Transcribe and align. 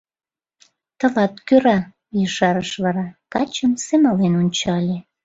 —Тылат 0.97 1.35
кӧра...— 1.47 1.77
ешарыш 2.25 2.71
вара, 2.83 3.07
качым 3.33 3.71
семален 3.85 4.33
ончале. 4.41 4.97